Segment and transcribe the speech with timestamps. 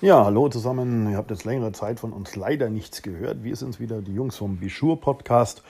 [0.00, 1.08] Ja, hallo zusammen.
[1.08, 3.44] Ihr habt jetzt längere Zeit von uns leider nichts gehört.
[3.44, 5.62] Wir sind wieder die Jungs vom Bischur Podcast.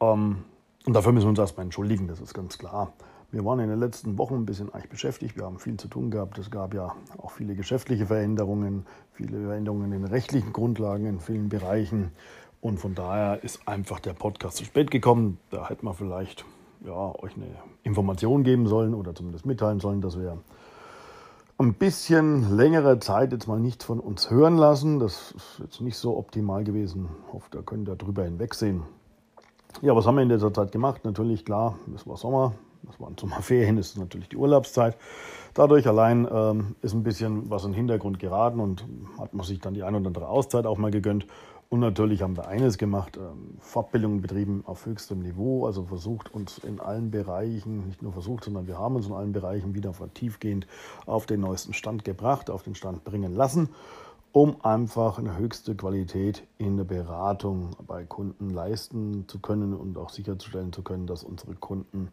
[0.00, 0.38] Ähm,
[0.84, 2.92] und dafür müssen wir uns erstmal entschuldigen, das ist ganz klar.
[3.30, 5.36] Wir waren in den letzten Wochen ein bisschen eigentlich beschäftigt.
[5.36, 6.38] Wir haben viel zu tun gehabt.
[6.38, 12.10] Es gab ja auch viele geschäftliche Veränderungen, viele Veränderungen in rechtlichen Grundlagen in vielen Bereichen.
[12.60, 15.38] Und von daher ist einfach der Podcast zu spät gekommen.
[15.50, 16.44] Da hätte man vielleicht
[16.84, 17.46] ja, euch eine
[17.84, 20.36] Information geben sollen oder zumindest mitteilen sollen, dass wir
[21.58, 24.98] ein bisschen längere Zeit jetzt mal nichts von uns hören lassen.
[24.98, 27.08] Das ist jetzt nicht so optimal gewesen.
[27.26, 28.82] Ich hoffe, da könnt ihr drüber hinwegsehen.
[29.80, 31.04] Ja, was haben wir in dieser Zeit gemacht?
[31.04, 32.52] Natürlich, klar, es war Sommer,
[32.82, 34.96] das waren Sommerferien, ist natürlich die Urlaubszeit.
[35.54, 38.84] Dadurch allein ähm, ist ein bisschen was in den Hintergrund geraten und
[39.18, 41.26] hat man sich dann die ein oder andere Auszeit auch mal gegönnt.
[41.72, 46.58] Und natürlich haben wir eines gemacht, ähm, Fortbildungen betrieben auf höchstem Niveau, also versucht uns
[46.58, 50.66] in allen Bereichen, nicht nur versucht, sondern wir haben uns in allen Bereichen wieder tiefgehend
[51.06, 53.70] auf den neuesten Stand gebracht, auf den Stand bringen lassen,
[54.32, 60.10] um einfach eine höchste Qualität in der Beratung bei Kunden leisten zu können und auch
[60.10, 62.08] sicherzustellen zu können, dass unsere Kunden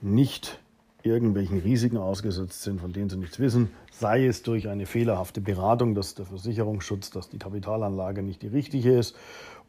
[0.00, 0.60] nicht
[1.02, 5.94] irgendwelchen Risiken ausgesetzt sind, von denen sie nichts wissen, sei es durch eine fehlerhafte Beratung,
[5.94, 9.16] dass der Versicherungsschutz, dass die Kapitalanlage nicht die richtige ist,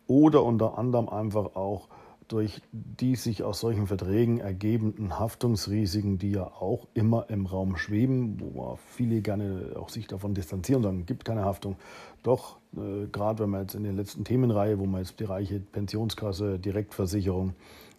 [0.08, 1.88] oder unter anderem einfach auch
[2.32, 8.40] durch die sich aus solchen Verträgen ergebenden Haftungsrisiken, die ja auch immer im Raum schweben,
[8.40, 11.76] wo viele gerne auch sich davon distanzieren und sagen, gibt keine Haftung.
[12.24, 16.58] Doch, äh, gerade wenn wir jetzt in der letzten Themenreihe, wo wir jetzt Bereiche Pensionskasse,
[16.58, 17.54] Direktversicherung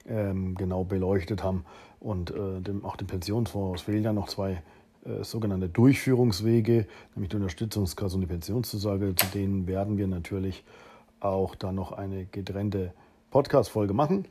[0.07, 1.65] ähm, genau beleuchtet haben,
[2.03, 3.83] und äh, dem, auch dem Pensionsfonds.
[3.83, 4.63] Fehlen ja noch zwei
[5.05, 9.15] äh, sogenannte Durchführungswege, nämlich die Unterstützungskasse und die Pensionszusage.
[9.15, 10.65] Zu denen werden wir natürlich
[11.21, 12.93] auch dann noch eine getrennte
[13.31, 14.27] Podcast-Folge machen.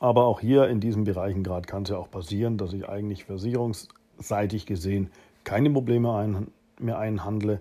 [0.00, 3.24] Aber auch hier in diesen Bereichen gerade kann es ja auch passieren, dass ich eigentlich
[3.24, 5.10] versicherungsseitig gesehen
[5.44, 7.60] keine Probleme ein, mehr einhandle,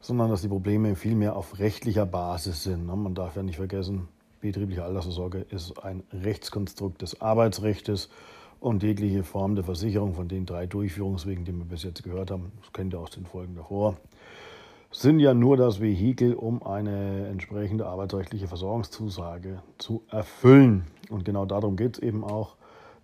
[0.00, 2.86] sondern dass die Probleme vielmehr auf rechtlicher Basis sind.
[2.86, 4.08] Man darf ja nicht vergessen,
[4.42, 8.10] betriebliche Altersvorsorge ist ein Rechtskonstrukt des Arbeitsrechts
[8.60, 12.52] und jegliche Form der Versicherung von den drei Durchführungswegen, die wir bis jetzt gehört haben,
[12.60, 13.96] das kennt ihr aus den Folgen davor,
[14.90, 20.84] sind ja nur das Vehikel, um eine entsprechende arbeitsrechtliche Versorgungszusage zu erfüllen.
[21.08, 22.56] Und genau darum geht es eben auch,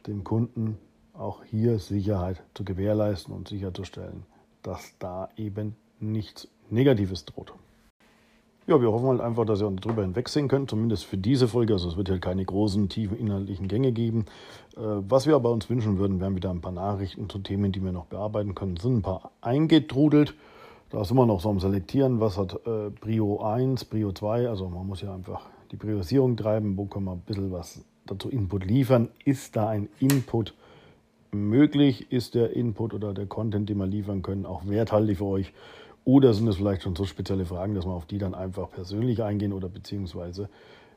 [0.06, 0.76] dem Kunden
[1.14, 4.24] auch hier Sicherheit zu gewährleisten und sicherzustellen,
[4.62, 7.52] dass da eben nichts Negatives droht.
[8.68, 11.72] Ja, wir hoffen halt einfach, dass ihr darüber hinwegsehen könnt, zumindest für diese Folge.
[11.72, 14.26] Also es wird halt keine großen, tiefen inhaltlichen Gänge geben.
[14.76, 17.82] Äh, was wir aber uns wünschen würden, wären wieder ein paar Nachrichten zu Themen, die
[17.82, 18.76] wir noch bearbeiten können.
[18.76, 20.34] Es sind ein paar eingetrudelt.
[20.90, 24.50] Da sind wir noch so am Selektieren, was hat äh, Prio 1, Prio 2.
[24.50, 26.76] Also man muss ja einfach die Priorisierung treiben.
[26.76, 29.08] Wo können wir ein bisschen was dazu Input liefern?
[29.24, 30.52] Ist da ein Input
[31.30, 32.12] möglich?
[32.12, 35.54] Ist der Input oder der Content, den wir liefern können, auch werthaltig für euch?
[36.08, 39.22] Oder sind es vielleicht schon so spezielle Fragen, dass wir auf die dann einfach persönlich
[39.22, 40.48] eingehen oder beziehungsweise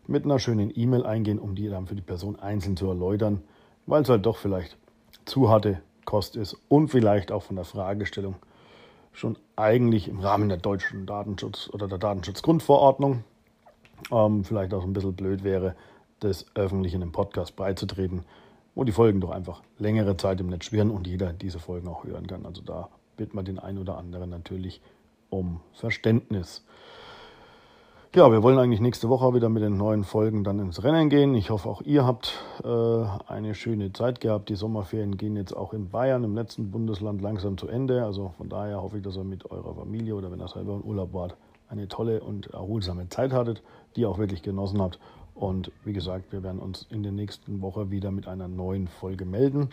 [0.07, 3.41] mit einer schönen E-Mail eingehen, um die dann für die Person einzeln zu erläutern,
[3.87, 4.77] weil es halt doch vielleicht
[5.25, 8.35] zu harte Kost ist und vielleicht auch von der Fragestellung
[9.11, 13.25] schon eigentlich im Rahmen der deutschen Datenschutz- oder der Datenschutzgrundverordnung
[14.13, 15.75] ähm, vielleicht auch ein bisschen blöd wäre,
[16.21, 18.23] das öffentlich in einem Podcast beizutreten,
[18.75, 22.05] wo die Folgen doch einfach längere Zeit im Netz schwirren und jeder diese Folgen auch
[22.05, 22.45] hören kann.
[22.45, 24.81] Also da wird man den einen oder anderen natürlich
[25.31, 26.63] um Verständnis.
[28.13, 31.33] Ja, wir wollen eigentlich nächste Woche wieder mit den neuen Folgen dann ins Rennen gehen.
[31.33, 34.49] Ich hoffe, auch ihr habt äh, eine schöne Zeit gehabt.
[34.49, 38.03] Die Sommerferien gehen jetzt auch in Bayern, im letzten Bundesland, langsam zu Ende.
[38.03, 40.81] Also von daher hoffe ich, dass ihr mit eurer Familie oder wenn ihr selber im
[40.81, 41.37] Urlaub wart,
[41.69, 43.63] eine tolle und erholsame Zeit hattet,
[43.95, 44.99] die ihr auch wirklich genossen habt.
[45.33, 49.23] Und wie gesagt, wir werden uns in der nächsten Woche wieder mit einer neuen Folge
[49.23, 49.69] melden,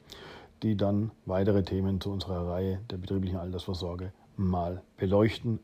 [0.63, 5.59] die dann weitere Themen zu unserer Reihe der betrieblichen Altersvorsorge mal beleuchten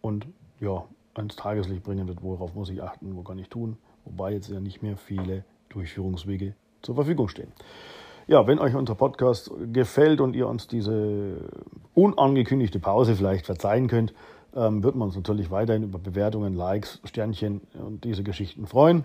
[0.00, 0.26] und
[0.60, 0.84] ja,
[1.14, 4.60] ans Tageslicht bringen wird, worauf muss ich achten, wo kann ich tun, wobei jetzt ja
[4.60, 7.52] nicht mehr viele Durchführungswege zur Verfügung stehen.
[8.26, 11.48] Ja, wenn euch unser Podcast gefällt und ihr uns diese
[11.94, 14.14] unangekündigte Pause vielleicht verzeihen könnt,
[14.54, 19.04] ähm, würden wir uns natürlich weiterhin über Bewertungen, Likes, Sternchen und diese Geschichten freuen.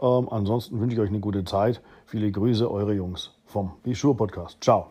[0.00, 1.82] Ähm, ansonsten wünsche ich euch eine gute Zeit.
[2.06, 4.62] Viele Grüße, eure Jungs vom Bischur Podcast.
[4.62, 4.88] Ciao.